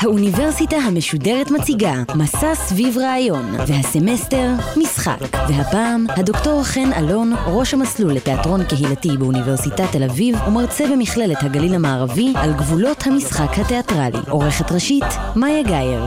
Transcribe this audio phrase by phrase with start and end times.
[0.00, 5.18] האוניברסיטה המשודרת מציגה מסע סביב רעיון, והסמסטר משחק.
[5.48, 12.32] והפעם הדוקטור חן אלון, ראש המסלול לתיאטרון קהילתי באוניברסיטת תל אביב, ומרצה במכללת הגליל המערבי
[12.36, 14.18] על גבולות המשחק התיאטרלי.
[14.28, 15.04] עורכת ראשית,
[15.36, 16.02] מאיה גאייר.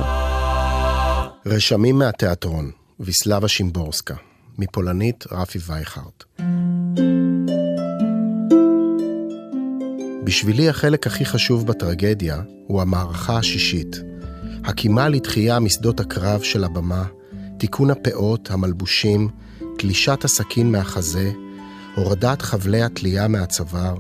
[1.46, 4.16] רשמים מהתיאטרון, ויסלבה שימבורסקה,
[4.58, 6.24] מפולנית רפי וייכרט.
[10.24, 13.96] בשבילי החלק הכי חשוב בטרגדיה הוא המערכה השישית.
[14.64, 17.06] הקימה לתחייה משדות הקרב של הבמה,
[17.58, 19.30] תיקון הפאות, המלבושים,
[19.78, 21.32] תלישת הסכין מהחזה,
[21.96, 23.96] הורדת חבלי התלייה מהצוואר,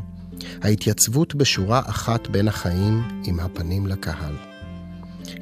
[0.61, 4.35] ההתייצבות בשורה אחת בין החיים עם הפנים לקהל.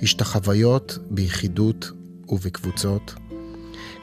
[0.01, 1.91] השתחוויות ביחידות
[2.29, 3.13] ובקבוצות,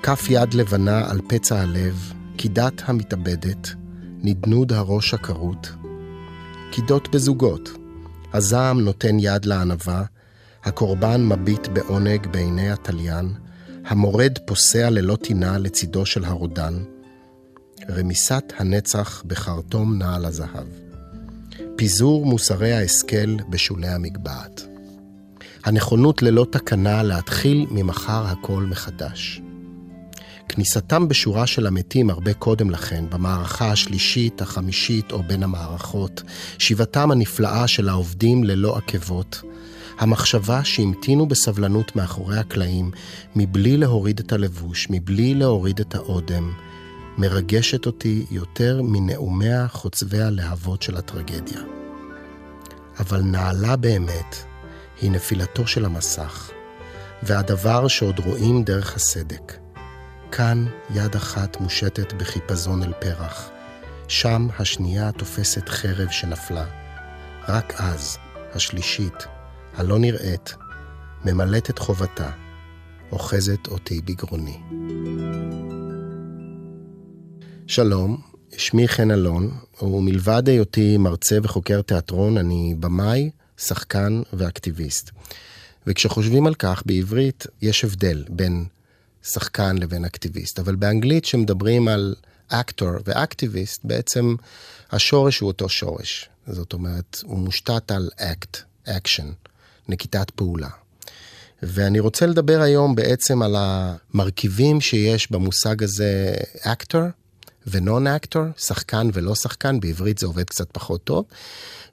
[0.02, 3.74] כף יד לבנה על פצע הלב, קידת המתאבדת,
[4.22, 5.70] נדנוד הראש הכרות,
[6.70, 7.70] קידות בזוגות.
[8.32, 10.04] הזעם נותן יד לענווה,
[10.64, 13.32] הקורבן מביט בעונג בעיני התליין,
[13.86, 16.74] המורד פוסע ללא טינה לצידו של הרודן,
[17.90, 20.66] רמיסת הנצח בחרטום נעל הזהב.
[21.76, 24.66] פיזור מוסרי ההשכל בשולי המגבעת.
[25.64, 29.40] הנכונות ללא תקנה להתחיל ממחר הכל מחדש.
[30.58, 36.22] כניסתם בשורה של המתים הרבה קודם לכן, במערכה השלישית, החמישית או בין המערכות,
[36.58, 39.42] שיבתם הנפלאה של העובדים ללא עקבות,
[39.98, 42.90] המחשבה שהמתינו בסבלנות מאחורי הקלעים,
[43.36, 46.52] מבלי להוריד את הלבוש, מבלי להוריד את האודם,
[47.18, 51.60] מרגשת אותי יותר מנאומיה חוצבי הלהבות של הטרגדיה.
[53.00, 54.36] אבל נעלה באמת
[55.00, 56.50] היא נפילתו של המסך,
[57.22, 59.67] והדבר שעוד רואים דרך הסדק.
[60.32, 63.50] כאן יד אחת מושטת בחיפזון אל פרח,
[64.08, 66.64] שם השנייה תופסת חרב שנפלה.
[67.48, 68.18] רק אז,
[68.54, 69.14] השלישית,
[69.76, 70.54] הלא נראית,
[71.24, 72.30] ממלאת את חובתה,
[73.12, 74.58] אוחזת אותי בגרוני.
[77.66, 78.20] שלום,
[78.56, 79.50] שמי חן אלון,
[79.82, 85.10] ומלבד היותי מרצה וחוקר תיאטרון, אני במאי, שחקן ואקטיביסט.
[85.86, 88.66] וכשחושבים על כך, בעברית יש הבדל בין
[89.22, 92.14] שחקן לבין אקטיביסט, אבל באנגלית שמדברים על
[92.48, 94.34] אקטור ואקטיביסט, בעצם
[94.90, 96.28] השורש הוא אותו שורש.
[96.46, 99.30] זאת אומרת, הוא מושתת על act, action,
[99.88, 100.68] נקיטת פעולה.
[101.62, 107.02] ואני רוצה לדבר היום בעצם על המרכיבים שיש במושג הזה actor
[107.66, 111.24] ו non actor, שחקן ולא שחקן, בעברית זה עובד קצת פחות טוב,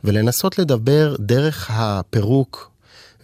[0.03, 2.71] ולנסות לדבר דרך הפירוק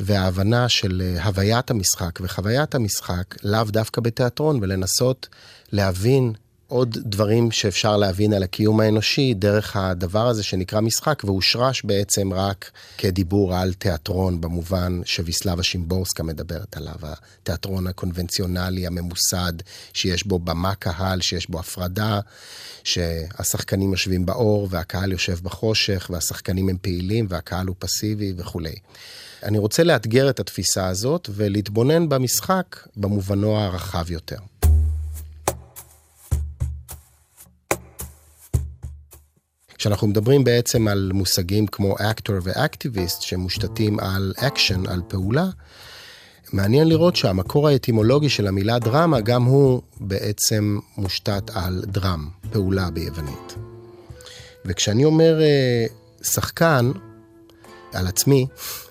[0.04, 5.28] וההבנה של אה, הוויית המשחק וחוויית המשחק, לאו דווקא בתיאטרון, ולנסות
[5.72, 6.34] להבין
[6.72, 12.72] עוד דברים שאפשר להבין על הקיום האנושי דרך הדבר הזה שנקרא משחק, והושרש בעצם רק
[12.98, 19.54] כדיבור על תיאטרון במובן שוויסלבה שימבורסקה מדברת עליו, התיאטרון הקונבנציונלי הממוסד,
[19.94, 22.20] שיש בו במה קהל, שיש בו הפרדה,
[22.84, 28.76] שהשחקנים יושבים באור והקהל יושב בחושך, והשחקנים הם פעילים והקהל הוא פסיבי וכולי.
[29.44, 34.38] אני רוצה לאתגר את התפיסה הזאת ולהתבונן במשחק במובנו הרחב יותר.
[39.76, 45.46] כשאנחנו מדברים בעצם על מושגים כמו actor ואקטיביסט שמושתתים על אקשן, על פעולה,
[46.54, 53.56] מעניין לראות שהמקור האטימולוגי של המילה דרמה גם הוא בעצם מושתת על dram, פעולה ביוונית.
[54.66, 55.86] וכשאני אומר אה,
[56.24, 56.92] שחקן,
[57.94, 58.48] על עצמי,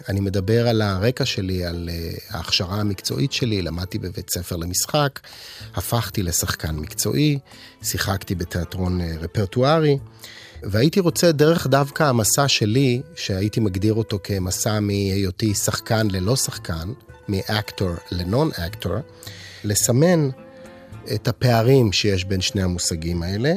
[0.09, 5.21] אני מדבר על הרקע שלי, על אה, ההכשרה המקצועית שלי, למדתי בבית ספר למשחק,
[5.75, 7.39] הפכתי לשחקן מקצועי,
[7.83, 9.99] שיחקתי בתיאטרון uh, רפרטוארי,
[10.62, 16.92] והייתי רוצה דרך דווקא המסע שלי, שהייתי מגדיר אותו כמסע מהיותי שחקן ללא שחקן,
[17.28, 18.95] מאקטור לנון אקטור,
[19.65, 20.28] לסמן
[21.15, 23.53] את הפערים שיש בין שני המושגים האלה.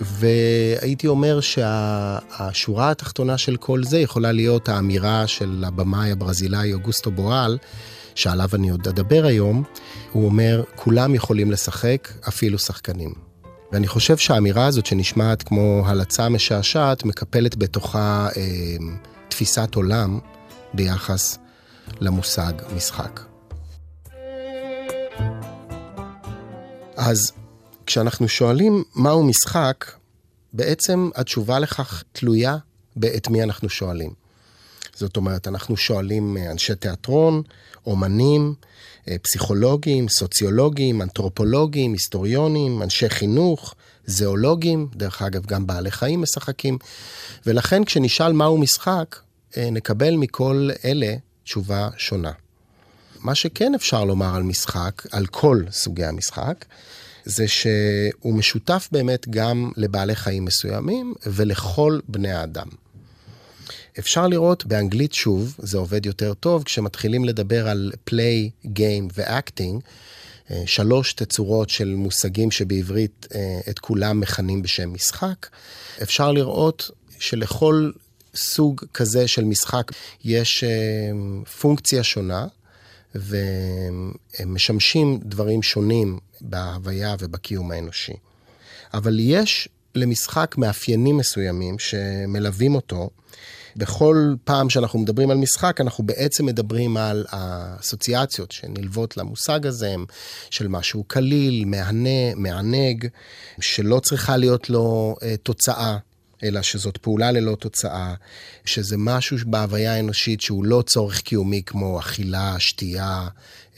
[0.00, 7.58] והייתי אומר שהשורה התחתונה של כל זה יכולה להיות האמירה של הבמאי הברזילאי אוגוסטו בואל,
[8.14, 9.62] שעליו אני עוד אדבר היום,
[10.12, 13.14] הוא אומר, כולם יכולים לשחק, אפילו שחקנים.
[13.72, 18.42] ואני חושב שהאמירה הזאת שנשמעת כמו הלצה משעשעת, מקפלת בתוכה אה,
[19.28, 20.18] תפיסת עולם
[20.74, 21.38] ביחס
[22.00, 23.20] למושג משחק.
[26.96, 27.32] אז
[27.90, 29.84] כשאנחנו שואלים מהו משחק,
[30.52, 32.56] בעצם התשובה לכך תלויה
[32.96, 34.10] באת מי אנחנו שואלים.
[34.94, 37.42] זאת אומרת, אנחנו שואלים אה, אנשי תיאטרון,
[37.86, 38.54] אומנים,
[39.08, 43.74] אה, פסיכולוגים, סוציולוגים, אנתרופולוגים, היסטוריונים, אנשי חינוך,
[44.06, 46.78] זואולוגים, דרך אגב, גם בעלי חיים משחקים.
[47.46, 49.16] ולכן כשנשאל מהו משחק,
[49.56, 51.14] אה, נקבל מכל אלה
[51.44, 52.32] תשובה שונה.
[53.20, 56.64] מה שכן אפשר לומר על משחק, על כל סוגי המשחק,
[57.24, 62.66] זה שהוא משותף באמת גם לבעלי חיים מסוימים ולכל בני האדם.
[63.98, 69.80] אפשר לראות באנגלית שוב, זה עובד יותר טוב, כשמתחילים לדבר על play, game ו-acting,
[70.50, 75.46] אה, שלוש תצורות של מושגים שבעברית אה, את כולם מכנים בשם משחק.
[76.02, 77.90] אפשר לראות שלכל
[78.34, 79.92] סוג כזה של משחק
[80.24, 80.70] יש אה,
[81.60, 82.46] פונקציה שונה,
[83.14, 84.14] והם
[84.46, 88.12] משמשים דברים שונים בהוויה ובקיום האנושי.
[88.94, 93.10] אבל יש למשחק מאפיינים מסוימים שמלווים אותו.
[93.76, 99.94] בכל פעם שאנחנו מדברים על משחק, אנחנו בעצם מדברים על האסוציאציות שנלוות למושג הזה,
[100.50, 103.06] של משהו קליל, מהנה, מענג,
[103.60, 105.98] שלא צריכה להיות לו אה, תוצאה.
[106.42, 108.14] אלא שזאת פעולה ללא תוצאה,
[108.64, 113.28] שזה משהו בהוויה האנושית שהוא לא צורך קיומי כמו אכילה, שתייה,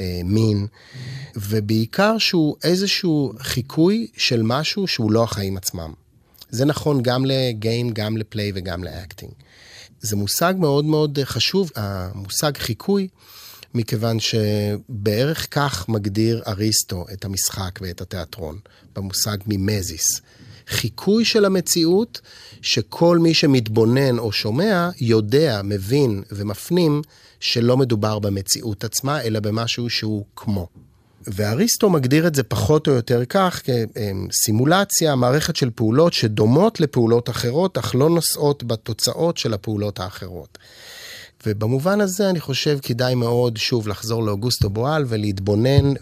[0.00, 0.66] אה, מין,
[1.36, 5.92] ובעיקר שהוא איזשהו חיקוי של משהו שהוא לא החיים עצמם.
[6.50, 9.32] זה נכון גם לגיים, גם לפליי וגם לאקטינג.
[10.00, 13.08] זה מושג מאוד מאוד חשוב, המושג חיקוי,
[13.74, 18.58] מכיוון שבערך כך מגדיר אריסטו את המשחק ואת התיאטרון,
[18.96, 20.20] במושג מימזיס.
[20.68, 22.20] חיקוי של המציאות
[22.62, 27.02] שכל מי שמתבונן או שומע יודע, מבין ומפנים
[27.40, 30.68] שלא מדובר במציאות עצמה, אלא במשהו שהוא כמו.
[31.26, 37.78] ואריסטו מגדיר את זה פחות או יותר כך, כסימולציה, מערכת של פעולות שדומות לפעולות אחרות,
[37.78, 40.58] אך לא נושאות בתוצאות של הפעולות האחרות.
[41.46, 45.92] ובמובן הזה אני חושב כדאי מאוד שוב לחזור לאוגוסטו בועל ולהתבונן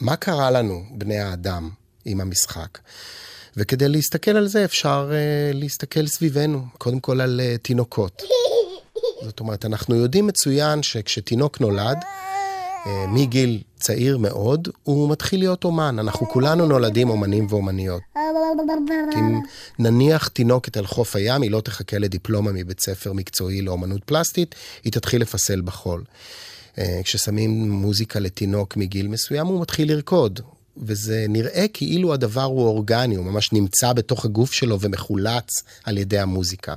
[0.00, 1.70] במה קרה לנו, בני האדם,
[2.04, 2.78] עם המשחק.
[3.56, 8.22] וכדי להסתכל על זה אפשר uh, להסתכל סביבנו, קודם כל על uh, תינוקות.
[9.26, 15.98] זאת אומרת, אנחנו יודעים מצוין שכשתינוק נולד, uh, מגיל צעיר מאוד, הוא מתחיל להיות אומן.
[15.98, 18.02] אנחנו כולנו נולדים אומנים ואומניות.
[19.14, 19.40] אם
[19.78, 24.54] נניח תינוקת על חוף הים, היא לא תחכה לדיפלומה מבית ספר מקצועי לאומנות פלסטית,
[24.84, 26.04] היא תתחיל לפסל בחול.
[27.04, 30.40] כששמים מוזיקה לתינוק מגיל מסוים, הוא מתחיל לרקוד.
[30.82, 36.18] וזה נראה כאילו הדבר הוא אורגני, הוא ממש נמצא בתוך הגוף שלו ומחולץ על ידי
[36.18, 36.74] המוזיקה.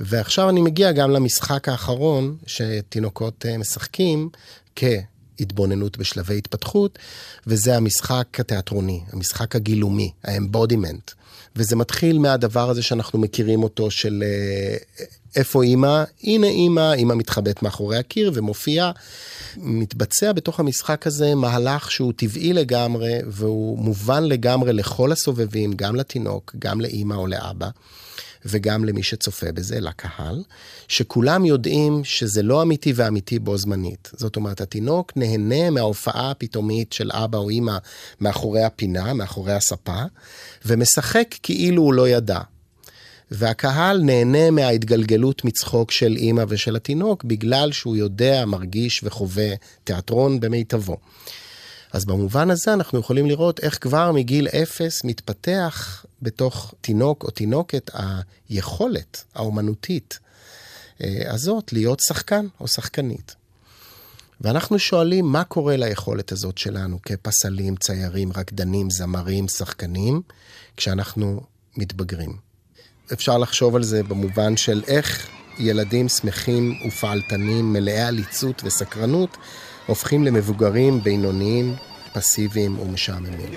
[0.00, 4.28] ועכשיו אני מגיע גם למשחק האחרון שתינוקות אה, משחקים
[4.76, 6.98] כהתבוננות בשלבי התפתחות,
[7.46, 11.10] וזה המשחק התיאטרוני, המשחק הגילומי, האמבודימנט.
[11.56, 14.76] וזה מתחיל מהדבר הזה שאנחנו מכירים אותו של אה,
[15.36, 16.04] איפה אימא?
[16.22, 18.90] הנה אימא, אימא מתחבאת מאחורי הקיר ומופיעה.
[19.56, 26.54] מתבצע בתוך המשחק הזה מהלך שהוא טבעי לגמרי והוא מובן לגמרי לכל הסובבים, גם לתינוק,
[26.58, 27.68] גם לאימא או לאבא.
[28.46, 30.42] וגם למי שצופה בזה, לקהל,
[30.88, 34.10] שכולם יודעים שזה לא אמיתי ואמיתי בו זמנית.
[34.16, 37.76] זאת אומרת, התינוק נהנה מההופעה הפתאומית של אבא או אימא
[38.20, 40.02] מאחורי הפינה, מאחורי הספה,
[40.66, 42.40] ומשחק כאילו הוא לא ידע.
[43.38, 49.54] והקהל נהנה מההתגלגלות מצחוק של אימא ושל התינוק, בגלל שהוא יודע, מרגיש וחווה
[49.84, 50.96] תיאטרון במיטבו.
[51.92, 57.90] אז במובן הזה אנחנו יכולים לראות איך כבר מגיל אפס מתפתח בתוך תינוק או תינוקת
[58.48, 60.18] היכולת האומנותית
[61.02, 63.34] אה, הזאת להיות שחקן או שחקנית.
[64.40, 70.22] ואנחנו שואלים מה קורה ליכולת הזאת שלנו כפסלים, ציירים, רקדנים, זמרים, שחקנים,
[70.76, 71.40] כשאנחנו
[71.76, 72.36] מתבגרים.
[73.12, 79.36] אפשר לחשוב על זה במובן של איך ילדים שמחים ופעלתנים, מלאי עליצות וסקרנות,
[79.86, 81.74] הופכים למבוגרים בינוניים,
[82.12, 83.50] פסיביים ומשעממים.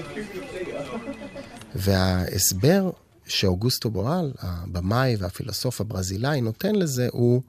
[1.75, 2.89] וההסבר
[3.25, 7.41] שאוגוסטו בורל, הבמאי והפילוסוף הברזילאי, נותן לזה הוא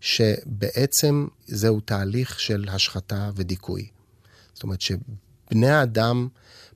[0.00, 3.86] שבעצם זהו תהליך של השחתה ודיכוי.
[4.54, 6.28] זאת אומרת שבני האדם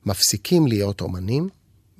[0.05, 1.49] מפסיקים להיות אומנים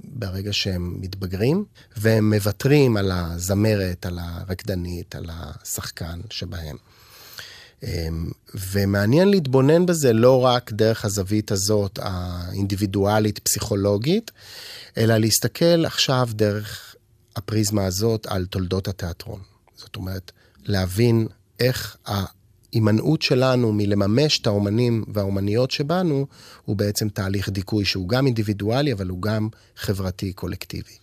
[0.08, 1.66] ברגע שהם מתבגרים,
[1.98, 6.78] והם מוותרים על הזמרת, על הרקדנית, על השחקן שבהם.
[7.84, 14.32] אמ, ומעניין להתבונן בזה לא רק דרך הזווית הזאת האינדיבידואלית פסיכולוגית,
[14.98, 16.96] אלא להסתכל עכשיו דרך
[17.36, 19.42] הפריזמה הזאת על תולדות התיאטרון.
[19.76, 20.32] זאת אומרת,
[20.64, 21.28] להבין
[21.60, 21.98] איך
[22.76, 26.28] ההימנעות שלנו מלממש את האומנים והאומניות שבנו,
[26.66, 30.98] הוא בעצם תהליך דיכוי שהוא גם אינדיבידואלי, אבל הוא גם חברתי קולקטיבי.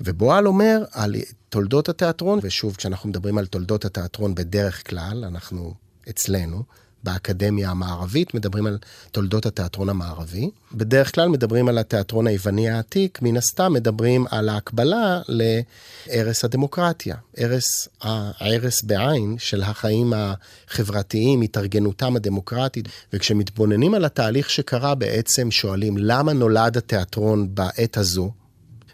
[0.00, 1.14] ובועל אומר על
[1.48, 5.74] תולדות התיאטרון, ושוב, כשאנחנו מדברים על תולדות התיאטרון בדרך כלל, אנחנו
[6.08, 6.62] אצלנו,
[7.06, 8.78] באקדמיה המערבית, מדברים על
[9.12, 10.50] תולדות התיאטרון המערבי.
[10.74, 17.64] בדרך כלל מדברים על התיאטרון היווני העתיק, מן הסתם מדברים על ההקבלה לערש הדמוקרטיה, ערש,
[18.00, 22.88] הערש בעין של החיים החברתיים, התארגנותם הדמוקרטית.
[23.12, 28.30] וכשמתבוננים על התהליך שקרה, בעצם שואלים למה נולד התיאטרון בעת הזו?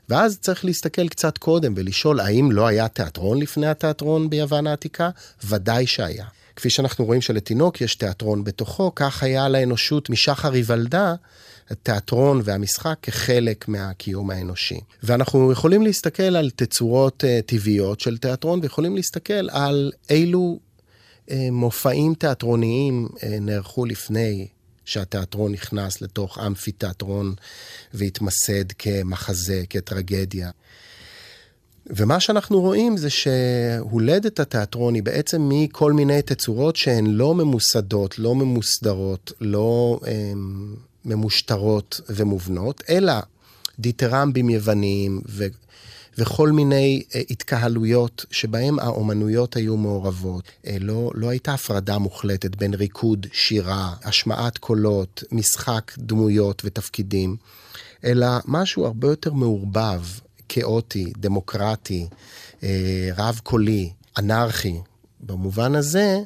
[0.09, 5.11] ואז צריך להסתכל קצת קודם ולשאול, האם לא היה תיאטרון לפני התיאטרון ביוון העתיקה?
[5.45, 6.26] ודאי שהיה.
[6.56, 11.14] כפי שאנחנו רואים שלתינוק יש תיאטרון בתוכו, כך היה לאנושות משחר היוולדה,
[11.71, 14.80] התיאטרון והמשחק כחלק מהקיום האנושי.
[15.02, 20.59] ואנחנו יכולים להסתכל על תצורות uh, טבעיות של תיאטרון, ויכולים להסתכל על אילו
[21.28, 24.49] uh, מופעים תיאטרוניים uh, נערכו לפני
[24.85, 27.35] שהתיאטרון נכנס לתוך אמפי תיאטרון
[27.94, 30.50] והתמסד כמחזה, כטרגדיה.
[31.86, 38.34] ומה שאנחנו רואים זה שהולדת התיאטרון היא בעצם מכל מיני תצורות שהן לא ממוסדות, לא
[38.34, 40.74] ממוסדרות, לא הם,
[41.04, 43.12] ממושטרות ומובנות, אלא
[43.78, 45.46] דיטרמבים יווניים ו,
[46.18, 50.44] וכל מיני אה, התקהלויות שבהם האומנויות היו מעורבות.
[50.66, 57.36] אה, לא, לא הייתה הפרדה מוחלטת בין ריקוד, שירה, השמעת קולות, משחק דמויות ותפקידים,
[58.04, 60.00] אלא משהו הרבה יותר מעורבב,
[60.54, 62.09] כאוטי, דמוקרטי,
[62.62, 64.80] אה, רב-קולי, אנרכי.
[65.21, 66.18] במובן הזה,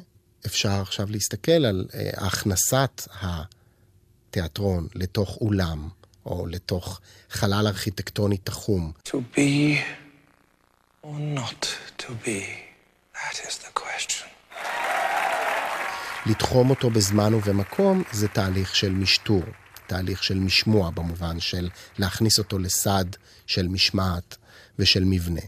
[0.45, 5.89] אפשר עכשיו להסתכל על אה, הכנסת התיאטרון לתוך אולם,
[6.25, 8.91] או לתוך חלל ארכיטקטוני תחום.
[9.07, 9.77] To be
[11.03, 11.65] or not
[11.97, 12.41] to be,
[13.13, 14.27] that is the question.
[16.25, 19.43] לתחום אותו בזמן ובמקום זה תהליך של משטור.
[19.87, 23.05] תהליך של משמוע במובן של להכניס אותו לסד
[23.45, 24.37] של משמעת
[24.79, 25.41] ושל מבנה.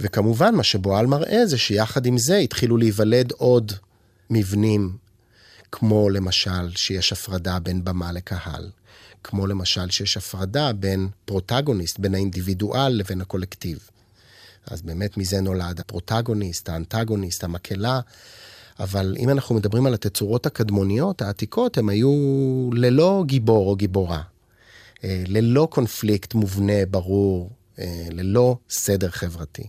[0.00, 3.72] וכמובן, מה שבועל מראה זה שיחד עם זה התחילו להיוולד עוד
[4.30, 4.96] מבנים,
[5.72, 8.70] כמו למשל שיש הפרדה בין במה לקהל,
[9.24, 13.88] כמו למשל שיש הפרדה בין פרוטגוניסט, בין האינדיבידואל לבין הקולקטיב.
[14.66, 18.00] אז באמת מזה נולד הפרוטגוניסט, האנטגוניסט, המקהלה,
[18.80, 22.10] אבל אם אנחנו מדברים על התצורות הקדמוניות, העתיקות, הם היו
[22.72, 24.22] ללא גיבור או גיבורה.
[25.04, 29.66] אה, ללא קונפליקט מובנה, ברור, אה, ללא סדר חברתי.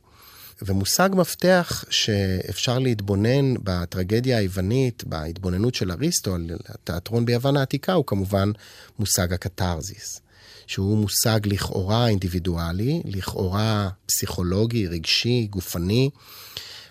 [0.62, 8.52] ומושג מפתח שאפשר להתבונן בטרגדיה היוונית, בהתבוננות של אריסטו על התיאטרון ביוון העתיקה, הוא כמובן
[9.00, 10.22] מושג הקתרזיס.
[10.68, 16.10] שהוא מושג לכאורה אינדיבידואלי, לכאורה פסיכולוגי, רגשי, גופני,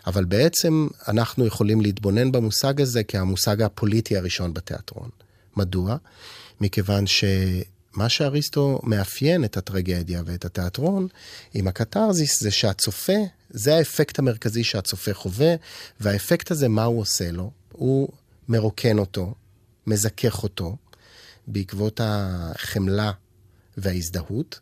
[0.06, 5.09] אבל בעצם אנחנו יכולים להתבונן במושג הזה כהמושג הפוליטי הראשון בתיאטרון.
[5.56, 5.97] מדוע?
[6.61, 11.09] מכיוון שמה שאריסטו מאפיין את הטרגדיה ואת התיאטרון
[11.54, 13.18] עם הקתרזיס זה שהצופה,
[13.50, 15.54] זה האפקט המרכזי שהצופה חווה,
[16.00, 17.50] והאפקט הזה, מה הוא עושה לו?
[17.73, 18.09] הוא
[18.49, 19.35] מרוקן אותו,
[19.87, 20.76] מזכך אותו,
[21.47, 23.12] בעקבות החמלה
[23.76, 24.61] וההזדהות,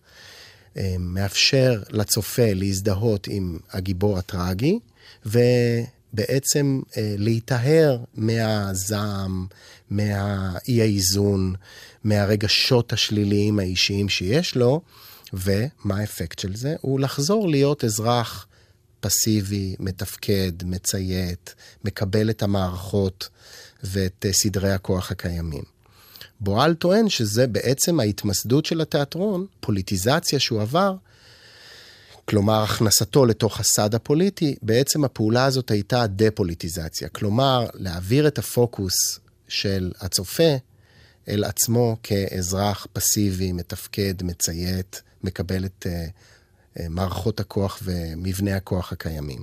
[0.77, 4.79] אה, מאפשר לצופה להזדהות עם הגיבור הטרגי,
[5.27, 9.47] ובעצם אה, להיטהר מהזעם,
[9.91, 11.55] מהאי האיזון,
[12.05, 14.81] מהרגשות השליליים האישיים שיש לו,
[15.33, 16.75] ומה האפקט של זה?
[16.81, 18.47] הוא לחזור להיות אזרח
[19.01, 23.29] פסיבי, מתפקד, מציית, מקבל את המערכות
[23.83, 25.63] ואת אה, סדרי הכוח הקיימים.
[26.41, 30.95] בועל טוען שזה בעצם ההתמסדות של התיאטרון, פוליטיזציה שהוא עבר,
[32.31, 37.09] כלומר הכנסתו לתוך הסד הפוליטי, בעצם הפעולה הזאת הייתה דה-פוליטיזציה.
[37.09, 40.55] כלומר, להעביר את הפוקוס של הצופה
[41.29, 49.43] אל עצמו כאזרח פסיבי, מתפקד, מציית, מקבל את uh, uh, מערכות הכוח ומבנה הכוח הקיימים.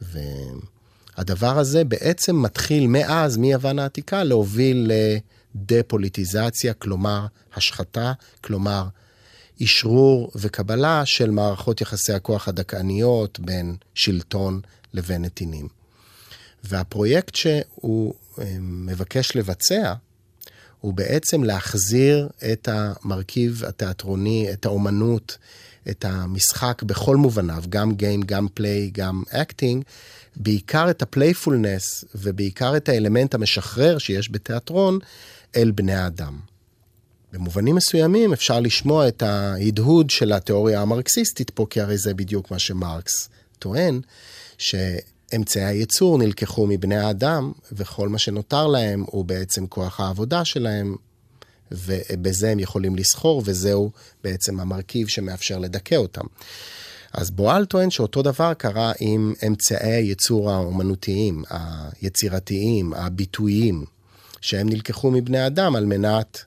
[0.00, 4.90] והדבר הזה בעצם מתחיל מאז, מיוון העתיקה, להוביל
[5.54, 8.84] לדה-פוליטיזציה, כלומר השחתה, כלומר
[9.62, 14.60] אשרור וקבלה של מערכות יחסי הכוח הדכאניות בין שלטון
[14.92, 15.68] לבין נתינים.
[16.64, 19.94] והפרויקט שהוא אה, מבקש לבצע,
[20.80, 25.38] הוא בעצם להחזיר את המרכיב התיאטרוני, את האומנות,
[25.90, 29.84] את המשחק בכל מובניו, גם game, גם play, גם acting,
[30.36, 34.98] בעיקר את ה playfulness ובעיקר את האלמנט המשחרר שיש בתיאטרון
[35.56, 36.38] אל בני האדם.
[37.34, 42.58] במובנים מסוימים אפשר לשמוע את ההדהוד של התיאוריה המרקסיסטית פה, כי הרי זה בדיוק מה
[42.58, 44.00] שמרקס טוען,
[44.58, 50.96] שאמצעי הייצור נלקחו מבני האדם, וכל מה שנותר להם הוא בעצם כוח העבודה שלהם,
[51.72, 53.90] ובזה הם יכולים לסחור, וזהו
[54.24, 56.24] בעצם המרכיב שמאפשר לדכא אותם.
[57.12, 63.84] אז בועל טוען שאותו דבר קרה עם אמצעי הייצור האומנותיים, היצירתיים, הביטויים,
[64.40, 66.44] שהם נלקחו מבני אדם על מנת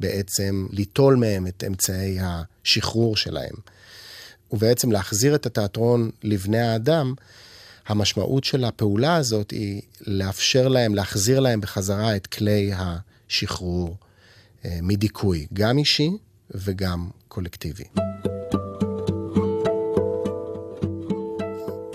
[0.00, 3.54] בעצם ליטול מהם את אמצעי השחרור שלהם.
[4.52, 7.14] ובעצם להחזיר את התיאטרון לבני האדם,
[7.86, 13.96] המשמעות של הפעולה הזאת היא לאפשר להם, להחזיר להם בחזרה את כלי השחרור
[14.64, 16.10] אה, מדיכוי, גם אישי
[16.50, 17.84] וגם קולקטיבי.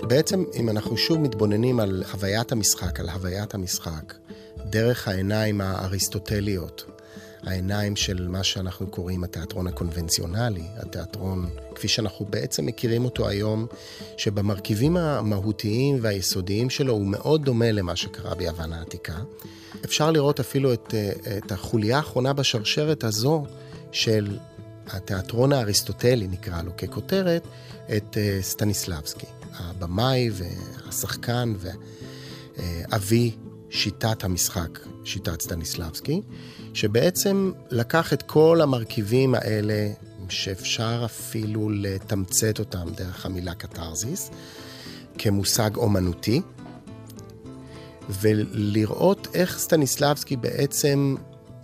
[0.02, 4.14] בעצם, אם אנחנו שוב מתבוננים על חוויית המשחק, על הוויית המשחק,
[4.70, 6.95] דרך העיניים האריסטוטליות,
[7.46, 13.66] העיניים של מה שאנחנו קוראים התיאטרון הקונבנציונלי, התיאטרון כפי שאנחנו בעצם מכירים אותו היום,
[14.16, 19.18] שבמרכיבים המהותיים והיסודיים שלו הוא מאוד דומה למה שקרה ביוון העתיקה.
[19.84, 20.94] אפשר לראות אפילו את,
[21.38, 23.44] את החוליה האחרונה בשרשרת הזו
[23.92, 24.38] של
[24.86, 27.42] התיאטרון האריסטוטלי, נקרא לו ככותרת,
[27.96, 31.54] את אה, סטניסלבסקי, הבמאי והשחקן
[32.58, 33.30] ואבי
[33.76, 36.20] שיטת המשחק, שיטת סטניסלבסקי.
[36.74, 39.88] שבעצם לקח את כל המרכיבים האלה,
[40.28, 44.30] שאפשר אפילו לתמצת אותם דרך המילה קתרזיס,
[45.18, 46.40] כמושג אומנותי,
[48.08, 51.16] ולראות איך סטניסלבסקי בעצם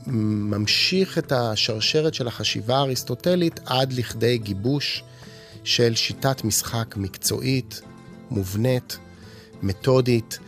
[0.07, 5.05] ממשיך את השרשרת של החשיבה האריסטוטלית עד לכדי גיבוש
[5.65, 7.81] של שיטת משחק מקצועית,
[8.31, 8.99] מובנית,
[9.63, 10.39] מתודית,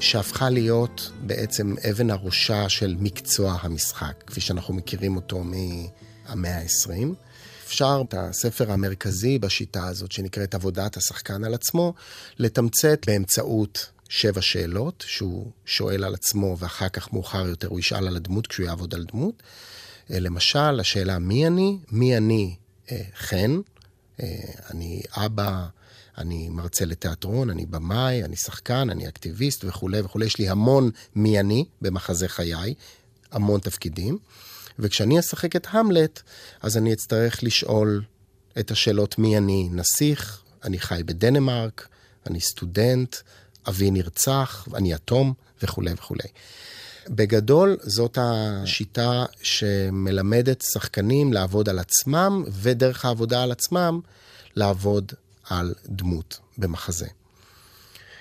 [0.00, 7.14] שהפכה להיות בעצם אבן הראשה של מקצוע המשחק, כפי שאנחנו מכירים אותו מהמאה ה-20.
[7.66, 11.94] אפשר את הספר המרכזי בשיטה הזאת, שנקראת עבודת השחקן על עצמו,
[12.38, 18.16] לתמצת באמצעות שבע שאלות, שהוא שואל על עצמו ואחר כך מאוחר יותר הוא ישאל על
[18.16, 19.42] הדמות כשהוא יעבוד על דמות.
[20.10, 21.78] אה, למשל, השאלה מי אני?
[21.92, 22.56] מי אני
[22.90, 23.60] אה, חן?
[24.20, 24.26] אה,
[24.70, 25.66] אני אבא
[26.18, 30.26] אני מרצה לתיאטרון, אני במאי, אני שחקן, אני אקטיביסט וכולי וכולי.
[30.26, 32.74] יש לי המון מי אני במחזה חיי,
[33.32, 34.18] המון תפקידים.
[34.78, 36.22] וכשאני אשחק את המלט,
[36.62, 38.02] אז אני אצטרך לשאול
[38.58, 41.88] את השאלות מי אני נסיך, אני חי בדנמרק,
[42.26, 43.16] אני סטודנט,
[43.68, 46.28] אבי נרצח, אני יתום וכולי וכולי.
[47.08, 54.00] בגדול, זאת השיטה שמלמדת שחקנים לעבוד על עצמם, ודרך העבודה על עצמם,
[54.56, 55.12] לעבוד
[55.48, 57.06] על דמות במחזה.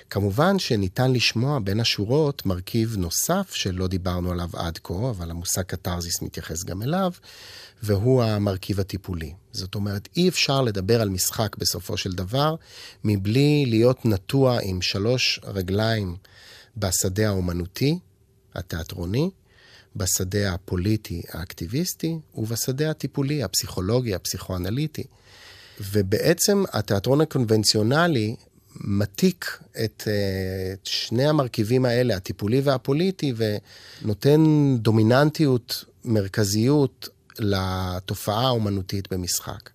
[0.10, 6.22] כמובן שניתן לשמוע בין השורות מרכיב נוסף שלא דיברנו עליו עד כה, אבל המושג קתרזיס
[6.22, 7.12] מתייחס גם אליו,
[7.84, 9.34] והוא המרכיב הטיפולי.
[9.52, 12.56] זאת אומרת, אי אפשר לדבר על משחק בסופו של דבר
[13.04, 16.16] מבלי להיות נטוע עם שלוש רגליים
[16.78, 18.00] בשדה האומנותי,
[18.56, 19.30] התיאטרוני,
[19.96, 25.04] בשדה הפוליטי האקטיביסטי ובשדה הטיפולי, הפסיכולוגי, הפסיכואנליטי.
[25.82, 28.36] ובעצם התיאטרון הקונבנציונלי
[28.76, 37.10] מתיק את, אה, את שני המרכיבים האלה, הטיפולי והפוליטי, ונותן דומיננטיות, מרכזיות
[37.40, 39.70] לתופעה האומנותית במשחק.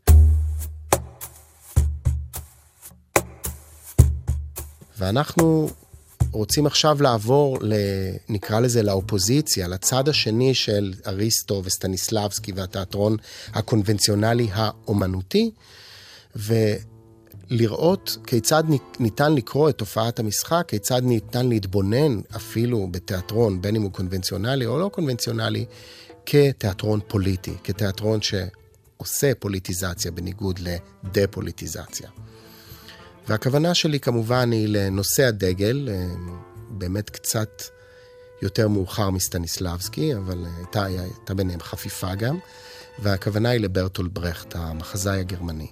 [4.99, 5.71] ואנחנו
[6.33, 7.75] רוצים עכשיו לעבור, ל,
[8.29, 13.17] נקרא לזה, לאופוזיציה, לצד השני של אריסטו וסטניסלבסקי והתיאטרון
[13.55, 15.51] הקונבנציונלי האומנותי,
[16.37, 18.65] ולראות כיצד
[19.01, 24.79] ניתן לקרוא את תופעת המשחק, כיצד ניתן להתבונן אפילו בתיאטרון, בין אם הוא קונבנציונלי או
[24.79, 25.65] לא קונבנציונלי,
[26.27, 32.09] כתיאטרון פוליטי, כתיאטרון שעושה פוליטיזציה בניגוד לדה-פוליטיזציה.
[33.29, 36.07] והכוונה שלי כמובן היא לנושא הדגל, אה,
[36.71, 37.63] באמת קצת
[38.43, 42.39] יותר מאוחר מסטניסלבסקי, אבל הייתה, הייתה ביניהם חפיפה גם,
[42.99, 45.67] והכוונה היא לברטול ברכט, המחזאי הגרמני.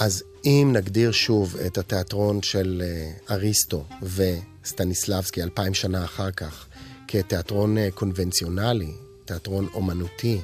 [0.00, 6.66] אז אם נגדיר שוב את התיאטרון של אה, אריסטו וסטניסלבסקי אלפיים שנה אחר כך
[7.08, 8.92] כתיאטרון אה, קונבנציונלי,
[9.24, 10.40] תיאטרון אומנותי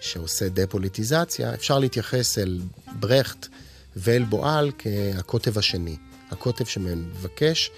[0.00, 2.60] שעושה דה-פוליטיזציה, אפשר להתייחס אל
[2.98, 3.46] ברכט
[3.96, 5.96] ואל בועל כהקוטב השני.
[6.30, 7.70] הקוטב שמבקש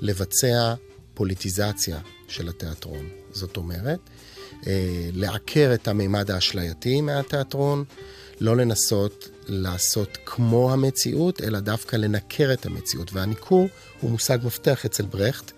[0.00, 0.74] לבצע
[1.14, 3.08] פוליטיזציה של התיאטרון.
[3.32, 4.00] זאת אומרת,
[4.66, 7.84] אה, לעקר את המימד האשלייתי מהתיאטרון,
[8.40, 13.12] לא לנסות לעשות כמו המציאות, אלא דווקא לנקר את המציאות.
[13.12, 13.68] והניכור
[14.00, 15.52] הוא מושג מפתח אצל ברכט,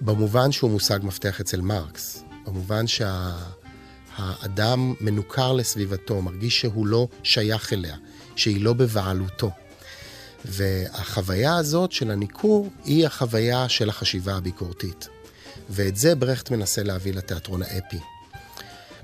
[0.00, 2.24] במובן שהוא מושג מפתח אצל מרקס.
[2.46, 7.96] במובן שהאדם שה, מנוכר לסביבתו, מרגיש שהוא לא שייך אליה,
[8.36, 9.50] שהיא לא בבעלותו.
[10.44, 15.08] והחוויה הזאת של הניכור היא החוויה של החשיבה הביקורתית.
[15.70, 17.98] ואת זה ברכט מנסה להביא לתיאטרון האפי.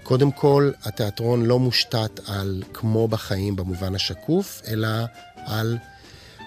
[0.04, 4.88] קודם כל, התיאטרון לא מושתת על כמו בחיים במובן השקוף, אלא
[5.36, 5.78] על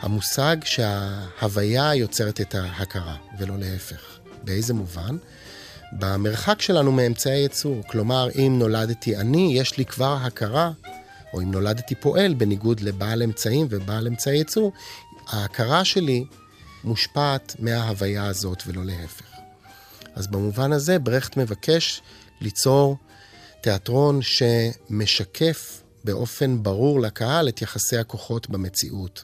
[0.02, 4.20] המושג שההוויה יוצרת את ההכרה, ולא להפך.
[4.44, 5.18] באיזה מובן?
[5.92, 7.84] במרחק שלנו מאמצעי ייצור.
[7.88, 10.72] כלומר, אם נולדתי אני, יש לי כבר הכרה,
[11.34, 14.72] או אם נולדתי פועל, בניגוד לבעל אמצעים ובעל אמצעי ייצור,
[15.28, 16.26] ההכרה שלי
[16.84, 19.26] מושפעת מההוויה הזאת ולא להפך.
[20.16, 22.02] אז במובן הזה, ברכט מבקש
[22.42, 22.98] ליצור
[23.68, 29.24] תיאטרון שמשקף באופן ברור לקהל את יחסי הכוחות במציאות.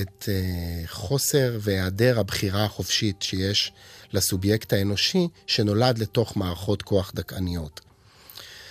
[0.00, 3.72] את uh, חוסר והיעדר הבחירה החופשית שיש
[4.12, 7.80] לסובייקט האנושי שנולד לתוך מערכות כוח דכאניות.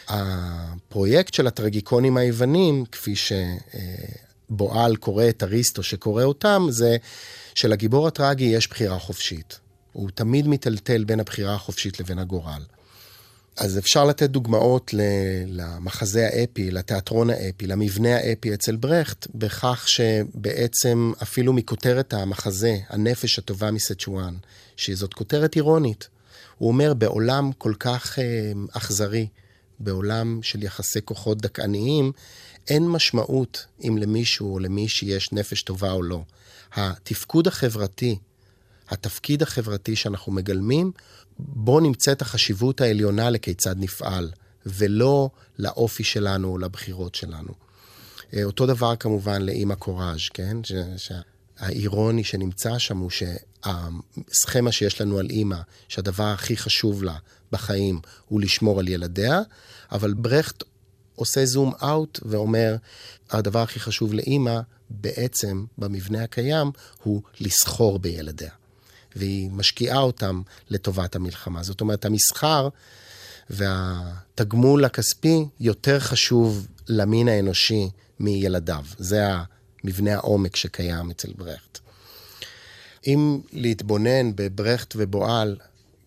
[0.08, 6.98] הפרויקט של הטרגיקונים היוונים, כפי שבועל קורא את אריסטו שקורא אותם, זה
[7.56, 9.60] שלגיבור הטרגי יש בחירה חופשית.
[9.94, 12.64] הוא תמיד מיטלטל בין הבחירה החופשית לבין הגורל.
[13.60, 14.94] אז אפשר לתת דוגמאות
[15.48, 23.72] למחזה האפי, לתיאטרון האפי, למבנה האפי אצל ברכט, בכך שבעצם אפילו מכותרת המחזה, הנפש הטובה
[23.72, 24.36] מסצ'ואן,
[24.76, 26.08] שזאת כותרת אירונית,
[26.58, 29.28] הוא אומר, בעולם כל כך אה, אכזרי,
[29.80, 32.12] בעולם של יחסי כוחות דכאניים,
[32.68, 36.22] אין משמעות אם למישהו או למישהי יש נפש טובה או לא.
[36.74, 38.18] התפקוד החברתי,
[38.90, 40.92] התפקיד החברתי שאנחנו מגלמים,
[41.40, 44.32] בו נמצאת החשיבות העליונה לכיצד נפעל,
[44.66, 47.54] ולא לאופי שלנו או לבחירות שלנו.
[48.34, 50.58] אה, אותו דבר כמובן לאימא קוראז', כן?
[50.98, 57.16] שהאירוני שנמצא שם הוא שהסכמה שיש לנו על אימא, שהדבר הכי חשוב לה
[57.52, 59.42] בחיים הוא לשמור על ילדיה,
[59.92, 60.64] אבל ברכט
[61.16, 62.76] עושה זום אאוט ואומר,
[63.30, 66.72] הדבר הכי חשוב לאימא בעצם במבנה הקיים
[67.04, 68.59] הוא לסחור בילדיה.
[69.16, 71.64] והיא משקיעה אותם לטובת המלחמה.
[71.64, 72.70] זאת אומרת, המסחר
[73.50, 78.86] והתגמול הכספי יותר חשוב למין האנושי מילדיו.
[78.98, 79.28] זה
[79.84, 81.80] המבנה העומק שקיים אצל ברכט.
[83.08, 85.58] אם להתבונן בברכט ובועל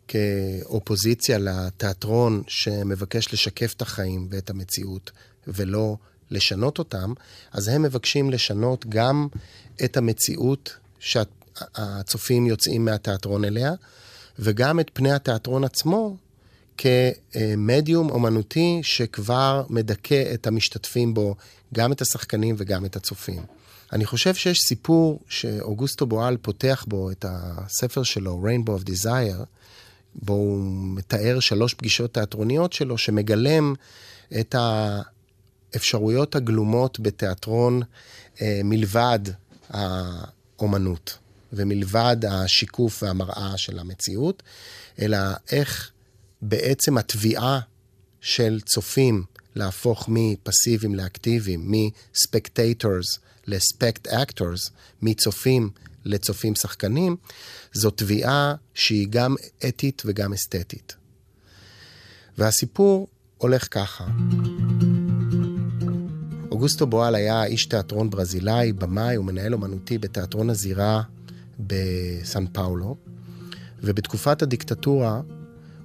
[0.09, 5.11] כאופוזיציה לתיאטרון שמבקש לשקף את החיים ואת המציאות
[5.47, 5.97] ולא
[6.31, 7.13] לשנות אותם,
[7.53, 9.29] אז הם מבקשים לשנות גם
[9.85, 11.29] את המציאות שאת
[11.75, 13.73] הצופים יוצאים מהתיאטרון אליה,
[14.39, 16.17] וגם את פני התיאטרון עצמו
[16.79, 21.35] כמדיום אומנותי שכבר מדכא את המשתתפים בו,
[21.75, 23.43] גם את השחקנים וגם את הצופים.
[23.93, 29.45] אני חושב שיש סיפור שאוגוסטו בועל פותח בו את הספר שלו, Rainbow of Desire,
[30.15, 30.59] בו הוא
[30.97, 33.75] מתאר שלוש פגישות תיאטרוניות שלו, שמגלם
[34.41, 34.55] את
[35.75, 37.83] האפשרויות הגלומות בתיאטרון
[38.43, 39.21] אה, מלבד
[39.71, 41.19] האומנות.
[41.53, 44.43] ומלבד השיקוף והמראה של המציאות,
[45.01, 45.19] אלא
[45.53, 45.91] איך
[46.43, 47.61] בעצם התביעה
[48.21, 54.71] של צופים להפוך מפסיביים לאקטיביים, מ spectators ל spect-actors,
[55.03, 55.71] מצופים
[56.05, 57.17] לצופים שחקנים,
[57.73, 59.35] זו תביעה שהיא גם
[59.69, 60.97] אתית וגם אסתטית.
[62.39, 64.07] והסיפור הולך ככה.
[66.51, 71.03] אוגוסטו בועל היה איש תיאטרון ברזילאי, במאי ומנהל אומנותי בתיאטרון הזירה
[71.67, 72.97] בסן פאולו,
[73.83, 75.21] ובתקופת הדיקטטורה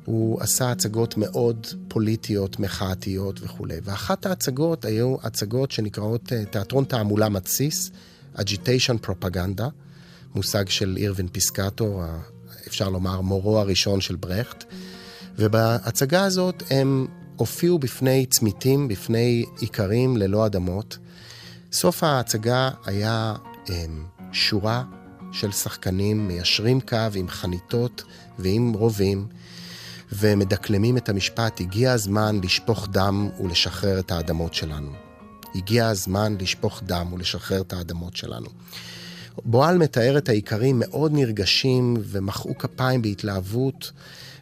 [0.05, 3.75] הוא עשה הצגות מאוד פוליטיות, מחאתיות וכולי.
[3.83, 7.91] ואחת ההצגות היו הצגות שנקראות אה, תיאטרון תעמולה מתסיס,
[8.33, 9.67] agitation propaganda,
[10.35, 12.03] מושג של אירווין פיסקטור,
[12.67, 14.63] אפשר לומר מורו הראשון של ברכט.
[15.35, 20.97] ובהצגה הזאת הם הופיעו בפני צמיתים, בפני איכרים ללא אדמות.
[21.71, 23.35] סוף ההצגה היה
[23.67, 24.83] הם, אמ, שורה
[25.37, 28.03] של שחקנים מיישרים קו עם חניתות
[28.39, 29.27] ועם רובים,
[30.11, 34.91] ומדקלמים את המשפט, הגיע הזמן לשפוך דם ולשחרר את האדמות שלנו.
[35.55, 38.47] הגיע הזמן לשפוך דם ולשחרר את האדמות שלנו.
[39.45, 43.91] בועל מתאר את האיכרים מאוד נרגשים ומחאו כפיים בהתלהבות,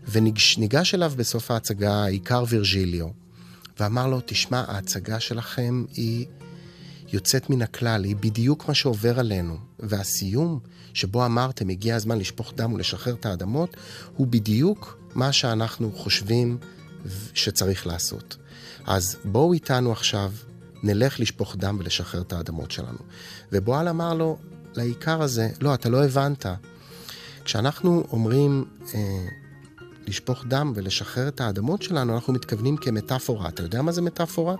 [0.07, 3.07] וניגש אליו בסוף ההצגה האיכר וירג'יליו,
[3.79, 6.25] ואמר לו, תשמע, ההצגה שלכם היא
[7.13, 9.57] יוצאת מן הכלל, היא בדיוק מה שעובר עלינו.
[9.79, 10.59] והסיום
[10.95, 13.77] שבו אמרתם, הגיע הזמן לשפוך דם ולשחרר את האדמות,
[14.15, 16.57] הוא בדיוק מה שאנחנו חושבים
[17.33, 18.37] שצריך לעשות.
[18.85, 20.31] אז בואו איתנו עכשיו,
[20.83, 22.97] נלך לשפוך דם ולשחרר את האדמות שלנו.
[23.51, 24.37] ובועל אמר לו,
[24.75, 26.45] לעיקר הזה, לא, אתה לא הבנת.
[27.45, 29.27] כשאנחנו אומרים אה,
[30.07, 33.49] לשפוך דם ולשחרר את האדמות שלנו, אנחנו מתכוונים כמטאפורה.
[33.49, 34.55] אתה יודע מה זה מטאפורה?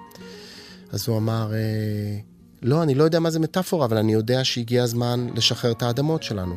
[0.91, 2.19] אז הוא אמר, אה,
[2.61, 6.23] לא, אני לא יודע מה זה מטאפורה, אבל אני יודע שהגיע הזמן לשחרר את האדמות
[6.23, 6.55] שלנו.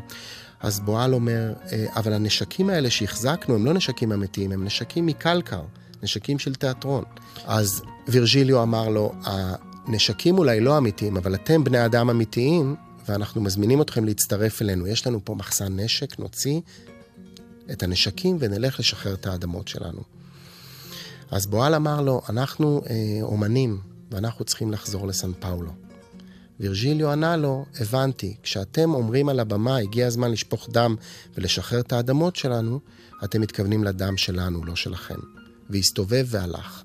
[0.61, 5.63] אז בועל אומר, אה, אבל הנשקים האלה שהחזקנו הם לא נשקים אמיתיים, הם נשקים מקלקר,
[6.03, 7.05] נשקים של תיאטרון.
[7.47, 12.77] אז וירג'יליו אמר לו, הנשקים אולי לא אמיתיים, אבל אתם בני אדם אמיתיים,
[13.09, 14.87] ואנחנו מזמינים אתכם להצטרף אלינו.
[14.87, 16.61] יש לנו פה מחסן נשק, נוציא
[17.73, 20.01] את הנשקים ונלך לשחרר את האדמות שלנו.
[21.31, 23.81] אז בועל אמר לו, אנחנו אה, אומנים,
[24.11, 25.88] ואנחנו צריכים לחזור לסן פאולו.
[26.61, 30.97] וירג'יליו ענה לו, הבנתי, כשאתם אומרים על הבמה, הגיע הזמן לשפוך דם
[31.35, 32.81] ולשחרר את האדמות שלנו,
[33.25, 35.19] אתם מתכוונים לדם שלנו, לא שלכם.
[35.71, 36.83] והסתובב והלך.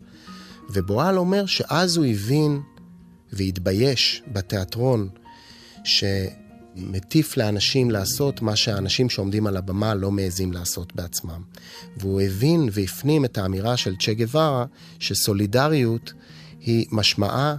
[0.69, 2.62] ובועל אומר שאז הוא הבין
[3.33, 5.09] והתבייש בתיאטרון,
[5.83, 11.41] שמטיף לאנשים לעשות מה שהאנשים שעומדים על הבמה לא מעזים לעשות בעצמם.
[11.97, 14.65] והוא הבין והפנים את האמירה של צ'ה גווארה,
[14.99, 16.13] שסולידריות
[16.59, 17.55] היא משמעה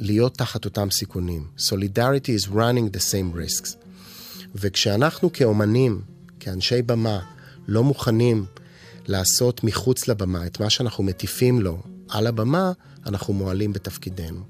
[0.00, 1.46] להיות תחת אותם סיכונים.
[1.58, 3.76] Solidarity is running the same risks.
[4.54, 6.00] וכשאנחנו כאומנים,
[6.40, 7.20] כאנשי במה,
[7.68, 8.44] לא מוכנים
[9.06, 12.72] לעשות מחוץ לבמה את מה שאנחנו מטיפים לו על הבמה,
[13.06, 14.40] אנחנו מועלים בתפקידנו.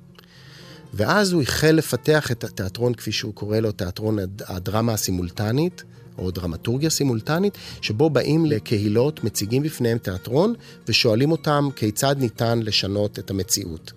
[0.95, 5.85] ואז הוא החל לפתח את התיאטרון, כפי שהוא קורא לו, תיאטרון הדרמה הסימולטנית,
[6.19, 10.55] או דרמטורגיה סימולטנית, שבו באים לקהילות, מציגים בפניהם תיאטרון,
[10.89, 13.93] ושואלים אותם כיצד ניתן לשנות את המציאות.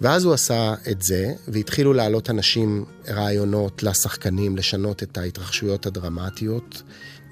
[0.00, 6.82] ואז הוא עשה את זה, והתחילו להעלות אנשים רעיונות לשחקנים לשנות את ההתרחשויות הדרמטיות.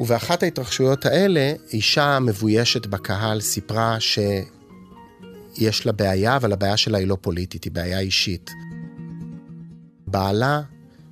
[0.01, 7.17] ובאחת ההתרחשויות האלה, אישה מבוישת בקהל סיפרה שיש לה בעיה, אבל הבעיה שלה היא לא
[7.21, 8.51] פוליטית, היא בעיה אישית.
[10.07, 10.63] בעלה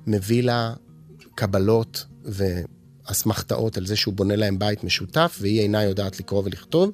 [0.07, 0.73] מביא לה
[1.35, 2.05] קבלות
[3.09, 6.91] ואסמכתאות על זה שהוא בונה להם בית משותף, והיא אינה יודעת לקרוא ולכתוב,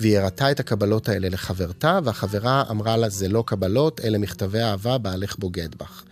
[0.00, 4.98] והיא הראתה את הקבלות האלה לחברתה, והחברה אמרה לה, זה לא קבלות, אלה מכתבי אהבה,
[4.98, 6.02] בעלך בוגד בך.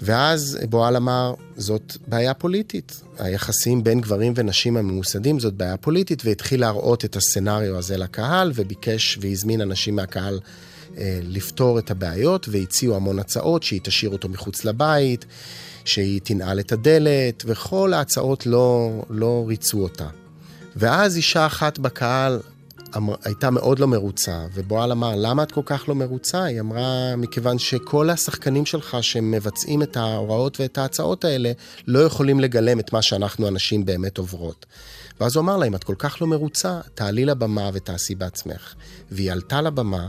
[0.00, 3.00] ואז בועל אמר, זאת בעיה פוליטית.
[3.18, 9.18] היחסים בין גברים ונשים הממוסדים זאת בעיה פוליטית, והתחיל להראות את הסצנריו הזה לקהל, וביקש
[9.20, 10.40] והזמין אנשים מהקהל
[10.98, 15.24] אה, לפתור את הבעיות, והציעו המון הצעות, שהיא תשאיר אותו מחוץ לבית,
[15.86, 20.08] שהיא תנעל את הדלת, וכל ההצעות לא, לא ריצו אותה.
[20.76, 22.40] ואז אישה אחת בקהל
[22.96, 26.44] אמר, הייתה מאוד לא מרוצה, ובועל אמר, למה את כל כך לא מרוצה?
[26.44, 31.52] היא אמרה, מכיוון שכל השחקנים שלך שמבצעים את ההוראות ואת ההצעות האלה,
[31.86, 34.66] לא יכולים לגלם את מה שאנחנו הנשים באמת עוברות.
[35.20, 38.74] ואז הוא אמר לה, אם את כל כך לא מרוצה, תעלי לבמה ותעשי בעצמך.
[39.10, 40.08] והיא עלתה לבמה,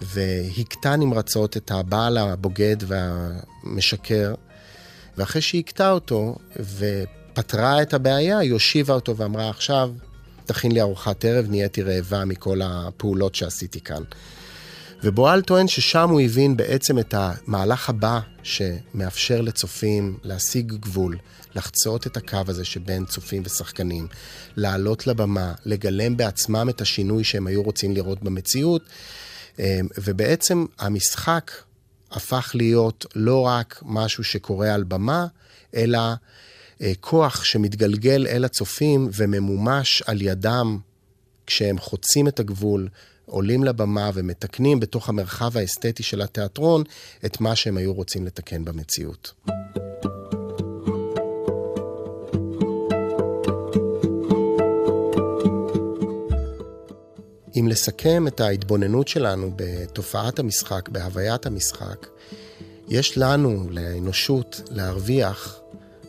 [0.00, 4.34] והכתה נמרצות את הבעל הבוגד והמשקר,
[5.16, 6.36] ואחרי שהיא הכתה אותו
[6.78, 9.90] ופתרה את הבעיה, היא הושיבה אותו ואמרה, עכשיו
[10.46, 14.02] תכין לי ארוחת ערב, נהייתי רעבה מכל הפעולות שעשיתי כאן.
[15.04, 21.18] ובועל טוען ששם הוא הבין בעצם את המהלך הבא שמאפשר לצופים להשיג גבול,
[21.54, 24.06] לחצות את הקו הזה שבין צופים ושחקנים,
[24.56, 28.82] לעלות לבמה, לגלם בעצמם את השינוי שהם היו רוצים לראות במציאות,
[29.58, 29.64] אמ,
[29.98, 31.50] ובעצם המשחק
[32.12, 35.26] הפך להיות לא רק משהו שקורה על במה,
[35.74, 35.98] אלא
[36.82, 40.78] אה, כוח שמתגלגל אל הצופים וממומש על ידם
[41.46, 42.88] כשהם חוצים את הגבול,
[43.26, 46.82] עולים לבמה ומתקנים בתוך המרחב האסתטי של התיאטרון
[47.24, 49.32] את מה שהם היו רוצים לתקן במציאות.
[57.72, 62.06] לסכם את ההתבוננות שלנו בתופעת המשחק, בהוויית המשחק,
[62.88, 65.60] יש לנו, לאנושות, להרוויח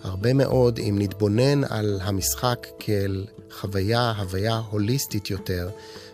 [0.04, 5.70] הרבה מאוד אם נתבונן על המשחק כאל חוויה, הוויה הוליסטית יותר,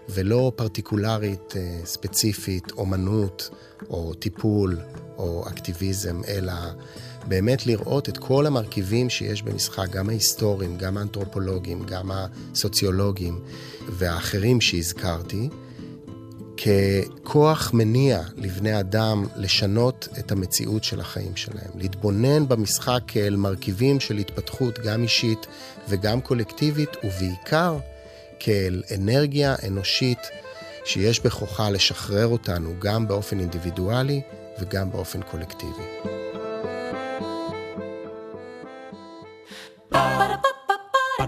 [0.09, 3.49] ולא פרטיקולרית, אה, ספציפית, אומנות,
[3.89, 4.77] או טיפול,
[5.17, 6.53] או אקטיביזם, אלא
[7.29, 13.39] באמת לראות את כל המרכיבים שיש במשחק, גם ההיסטוריים, גם האנתרופולוגיים, גם הסוציולוגיים
[13.89, 15.49] והאחרים שהזכרתי,
[16.57, 21.71] ככוח מניע לבני אדם לשנות את המציאות של החיים שלהם.
[21.75, 25.47] להתבונן במשחק כאל מרכיבים של התפתחות גם אישית
[25.89, 27.77] וגם קולקטיבית, ובעיקר
[28.39, 30.19] כאל אנרגיה אנושית
[30.85, 34.21] שיש בכוחה לשחרר אותנו גם באופן אינדיבידואלי
[34.61, 36.18] וגם באופן קולקטיבי.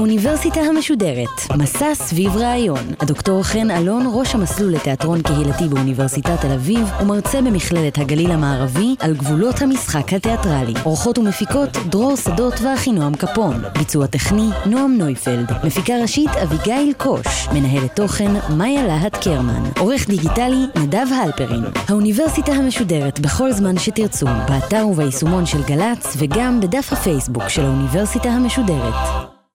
[0.00, 2.84] האוניברסיטה המשודרת, מסע סביב רעיון.
[3.00, 9.14] הדוקטור חן אלון, ראש המסלול לתיאטרון קהילתי באוניברסיטת תל אביב, ומרצה במכללת הגליל המערבי על
[9.14, 10.74] גבולות המשחק התיאטרלי.
[10.84, 13.62] אורחות ומפיקות דרור שדות ואחינועם קפון.
[13.78, 15.52] ביצוע טכני נועם נויפלד.
[15.64, 17.48] מפיקה ראשית אביגיל קוש.
[17.52, 19.62] מנהלת תוכן מאיה להט קרמן.
[19.78, 21.64] עורך דיגיטלי נדב הלפרין.
[21.88, 29.29] האוניברסיטה המשודרת בכל זמן שתרצו, באתר וביישומון של גל"צ וגם בדף הפייסבוק של האוניברסיטה המשודרת.